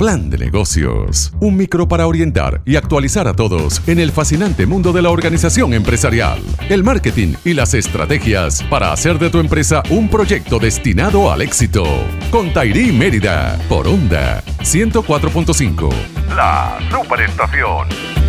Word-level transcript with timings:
Plan 0.00 0.30
de 0.30 0.38
negocios. 0.38 1.30
Un 1.40 1.58
micro 1.58 1.86
para 1.86 2.06
orientar 2.06 2.62
y 2.64 2.76
actualizar 2.76 3.28
a 3.28 3.34
todos 3.34 3.86
en 3.86 3.98
el 3.98 4.12
fascinante 4.12 4.64
mundo 4.64 4.94
de 4.94 5.02
la 5.02 5.10
organización 5.10 5.74
empresarial, 5.74 6.38
el 6.70 6.82
marketing 6.82 7.34
y 7.44 7.52
las 7.52 7.74
estrategias 7.74 8.62
para 8.70 8.94
hacer 8.94 9.18
de 9.18 9.28
tu 9.28 9.40
empresa 9.40 9.82
un 9.90 10.08
proyecto 10.08 10.58
destinado 10.58 11.30
al 11.30 11.42
éxito. 11.42 11.84
Con 12.30 12.50
Tairi 12.50 12.92
Mérida, 12.92 13.58
por 13.68 13.86
Onda 13.86 14.42
104.5. 14.60 15.90
La 16.34 16.78
Superestación. 16.90 18.19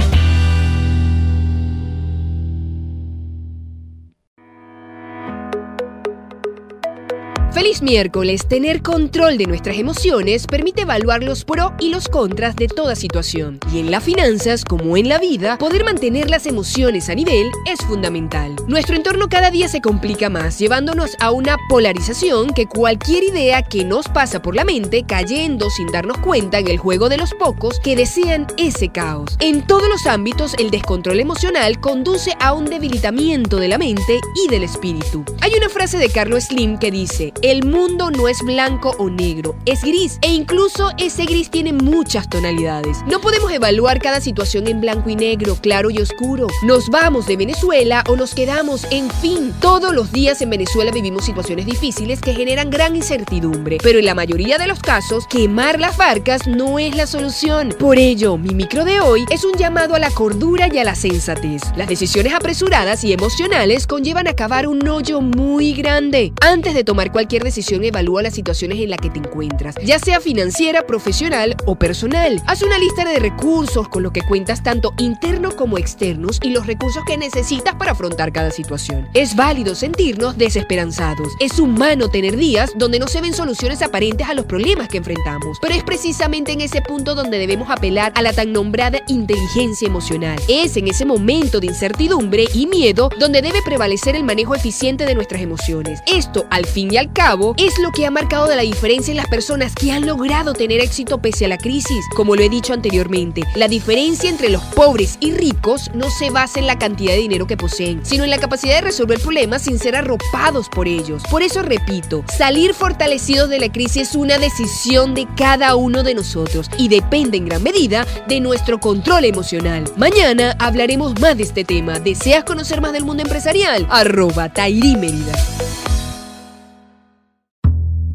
Feliz 7.52 7.82
miércoles. 7.82 8.48
Tener 8.48 8.82
control 8.82 9.38
de 9.38 9.46
nuestras 9.46 9.78
emociones 9.78 10.48
permite 10.48 10.84
evaluar 10.84 11.22
los 11.22 11.44
pros 11.44 11.74
y 11.80 11.90
los 11.90 12.08
contras 12.08 12.56
de 12.56 12.70
toda 12.70 12.96
situación. 12.96 13.60
Y 13.74 13.80
en 13.80 13.92
las 13.92 14.06
finanzas, 14.06 14.64
como 14.64 14.96
en 14.96 15.10
la 15.10 15.20
vida, 15.20 15.58
poder 15.58 15.84
mantener 15.84 16.30
las 16.30 16.46
emociones 16.46 17.10
a 17.10 17.16
nivel 17.16 17.52
es 17.68 17.86
fundamental. 17.86 18.56
Nuestro 18.68 18.96
entorno 18.96 19.28
cada 19.28 19.52
día 19.52 19.68
se 19.68 19.82
complica 19.82 20.30
más, 20.30 20.60
llevándonos 20.60 21.18
a 21.20 21.32
una 21.32 21.58
polarización 21.68 22.54
que 22.54 22.68
cualquier 22.68 23.26
idea 23.26 23.64
que 23.64 23.84
nos 23.84 24.08
pasa 24.08 24.42
por 24.42 24.56
la 24.56 24.64
mente 24.64 25.04
cayendo 25.06 25.70
sin 25.70 25.88
darnos 25.88 26.20
cuenta 26.20 26.60
en 26.60 26.70
el 26.70 26.78
juego 26.78 27.10
de 27.10 27.18
los 27.18 27.34
pocos 27.34 27.82
que 27.82 27.98
desean 27.98 28.48
ese 28.58 28.90
caos. 28.90 29.36
En 29.42 29.68
todos 29.68 29.90
los 29.90 30.06
ámbitos, 30.08 30.54
el 30.58 30.72
descontrol 30.72 31.20
emocional 31.20 31.82
conduce 31.82 32.34
a 32.40 32.54
un 32.54 32.64
debilitamiento 32.64 33.58
de 33.58 33.68
la 33.68 33.78
mente 33.78 34.22
y 34.42 34.50
del 34.50 34.64
espíritu. 34.64 35.26
Hay 35.42 35.52
una 35.56 35.68
frase 35.68 35.98
de 35.98 36.10
Carlos 36.10 36.46
Slim 36.46 36.78
que 36.78 36.92
dice, 36.92 37.34
el 37.42 37.66
mundo 37.66 38.12
no 38.12 38.28
es 38.28 38.40
blanco 38.44 38.96
o 39.00 39.10
negro, 39.10 39.56
es 39.66 39.82
gris 39.82 40.20
e 40.22 40.32
incluso 40.32 40.92
ese 40.98 41.26
gris 41.26 41.50
tiene 41.50 41.74
muchas 41.74 42.30
tonalidades. 42.30 43.00
No 43.08 43.20
podemos 43.20 43.52
evaluar 43.52 44.00
cada 44.00 44.22
situación 44.22 44.68
en 44.68 44.80
blanco 44.80 45.10
y 45.10 45.16
negro, 45.16 45.56
claro 45.60 45.90
y 45.90 45.98
oscuro. 45.98 46.48
Nos 46.64 46.90
vamos 46.90 47.26
de 47.26 47.38
Venezuela 47.38 48.04
o 48.08 48.16
nos 48.16 48.36
quedamos, 48.36 48.86
en 48.92 49.10
fin. 49.10 49.54
Todos 49.60 49.94
los 49.94 50.12
días 50.12 50.42
en 50.42 50.52
Venezuela 50.52 50.92
vivimos 50.92 51.26
situaciones 51.26 51.66
difíciles 51.66 52.22
que 52.22 52.34
generan 52.34 52.70
gran 52.70 52.96
incertidumbre, 52.96 53.78
pero 53.82 53.98
en 53.98 54.06
la 54.06 54.16
mayoría 54.16 54.60
de 54.60 54.68
los 54.68 54.80
casos, 54.80 55.26
quemar 55.28 55.80
las 55.80 55.98
barcas 55.98 56.48
no 56.48 56.78
es 56.78 56.96
la 56.96 57.08
solución. 57.08 57.76
Por 57.80 57.98
ello, 57.98 58.38
mi 58.38 58.54
micro 58.54 58.86
de 58.86 59.00
hoy 59.00 59.26
es 59.32 59.44
un 59.44 59.54
llamado 59.54 59.96
a 59.96 60.00
la 60.00 60.12
cordura 60.12 60.68
y 60.72 60.78
a 60.78 60.84
la 60.84 60.96
sensatez. 60.96 61.64
Las 61.76 61.88
decisiones 61.88 62.34
apresuradas 62.34 63.04
y 63.04 63.14
emocionales 63.14 63.88
conllevan 63.88 64.28
a 64.28 64.34
cavar 64.36 64.68
un 64.68 64.88
hoyo 64.88 65.22
muy 65.22 65.74
grande. 65.74 66.34
Antes 66.42 66.76
de 66.76 66.84
tomar 66.84 67.12
cualquier 67.12 67.31
decisión 67.40 67.84
evalúa 67.84 68.22
las 68.22 68.34
situaciones 68.34 68.80
en 68.80 68.90
las 68.90 69.00
que 69.00 69.10
te 69.10 69.20
encuentras, 69.20 69.76
ya 69.84 70.00
sea 70.00 70.20
financiera, 70.20 70.86
profesional 70.86 71.56
o 71.66 71.76
personal. 71.76 72.42
Haz 72.48 72.62
una 72.62 72.78
lista 72.78 73.06
de 73.06 73.20
recursos 73.20 73.88
con 73.90 74.04
lo 74.04 74.12
que 74.12 74.22
cuentas 74.22 74.64
tanto 74.64 74.94
internos 74.98 75.56
como 75.56 75.78
externos 75.78 76.40
y 76.42 76.50
los 76.50 76.68
recursos 76.68 77.04
que 77.06 77.18
necesitas 77.18 77.76
para 77.76 77.92
afrontar 77.92 78.32
cada 78.32 78.52
situación. 78.52 79.08
Es 79.14 79.36
válido 79.36 79.76
sentirnos 79.76 80.38
desesperanzados. 80.38 81.30
Es 81.40 81.60
humano 81.60 82.10
tener 82.10 82.38
días 82.38 82.72
donde 82.76 83.00
no 83.00 83.08
se 83.08 83.22
ven 83.22 83.34
soluciones 83.34 83.82
aparentes 83.82 84.28
a 84.28 84.34
los 84.34 84.46
problemas 84.46 84.88
que 84.88 84.98
enfrentamos, 84.98 85.58
pero 85.62 85.76
es 85.76 85.84
precisamente 85.84 86.52
en 86.52 86.62
ese 86.62 86.82
punto 86.82 87.16
donde 87.16 87.38
debemos 87.38 87.70
apelar 87.70 88.12
a 88.16 88.22
la 88.22 88.34
tan 88.34 88.52
nombrada 88.52 89.00
inteligencia 89.08 89.88
emocional. 89.88 90.40
Es 90.48 90.78
en 90.78 90.88
ese 90.88 91.06
momento 91.06 91.60
de 91.60 91.68
incertidumbre 91.68 92.46
y 92.54 92.68
miedo 92.68 93.10
donde 93.20 93.42
debe 93.42 93.62
prevalecer 93.62 94.16
el 94.16 94.24
manejo 94.24 94.56
eficiente 94.56 95.06
de 95.06 95.16
nuestras 95.16 95.42
emociones. 95.42 96.02
Esto, 96.08 96.46
al 96.50 96.66
fin 96.66 96.94
y 96.94 96.98
al 96.98 97.14
es 97.58 97.78
lo 97.78 97.92
que 97.92 98.08
ha 98.08 98.12
marcado 98.12 98.48
de 98.48 98.56
la 98.56 98.64
diferencia 98.64 99.12
en 99.12 99.18
las 99.18 99.28
personas 99.28 99.76
que 99.76 99.92
han 99.92 100.08
logrado 100.08 100.54
tener 100.54 100.82
éxito 100.82 101.22
pese 101.22 101.46
a 101.46 101.50
la 101.50 101.60
crisis. 101.60 102.04
Como 102.16 102.36
lo 102.36 102.42
he 102.42 102.50
dicho 102.50 102.74
anteriormente, 102.74 103.44
la 103.56 103.68
diferencia 103.68 104.28
entre 104.28 104.50
los 104.50 104.64
pobres 104.64 105.18
y 105.20 105.32
ricos 105.32 105.92
no 105.94 106.10
se 106.10 106.32
basa 106.32 106.60
en 106.60 106.66
la 106.66 106.80
cantidad 106.80 107.14
de 107.14 107.20
dinero 107.20 107.46
que 107.46 107.58
poseen, 107.58 108.04
sino 108.04 108.24
en 108.24 108.32
la 108.32 108.40
capacidad 108.40 108.74
de 108.74 108.82
resolver 108.82 109.20
problemas 109.20 109.62
sin 109.62 109.78
ser 109.78 109.96
arropados 109.96 110.68
por 110.68 110.88
ellos. 110.88 111.22
Por 111.30 111.44
eso 111.44 111.62
repito, 111.62 112.24
salir 112.28 112.74
fortalecidos 112.74 113.50
de 113.50 113.60
la 113.60 113.72
crisis 113.72 114.10
es 114.10 114.16
una 114.16 114.40
decisión 114.40 115.14
de 115.14 115.28
cada 115.38 115.76
uno 115.76 116.02
de 116.02 116.16
nosotros 116.16 116.72
y 116.80 116.88
depende 116.88 117.38
en 117.38 117.46
gran 117.46 117.62
medida 117.62 118.08
de 118.28 118.40
nuestro 118.40 118.80
control 118.80 119.26
emocional. 119.26 119.84
Mañana 119.96 120.56
hablaremos 120.58 121.20
más 121.20 121.38
de 121.38 121.44
este 121.44 121.66
tema. 121.66 122.00
¿Deseas 122.00 122.46
conocer 122.46 122.82
más 122.82 122.94
del 122.94 123.06
mundo 123.06 123.22
empresarial? 123.22 123.86
Arroba. 123.92 124.52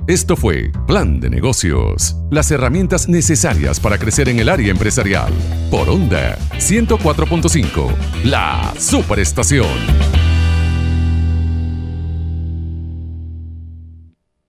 Esto 0.08 0.36
fue 0.36 0.70
Plan 0.86 1.18
de 1.18 1.28
Negocios, 1.28 2.14
las 2.30 2.52
herramientas 2.52 3.08
necesarias 3.08 3.80
para 3.80 3.98
crecer 3.98 4.28
en 4.28 4.38
el 4.38 4.48
área 4.48 4.70
empresarial. 4.70 5.32
Por 5.68 5.88
Onda 5.88 6.38
104.5, 6.58 7.92
la 8.22 8.72
Superestación. 8.78 9.66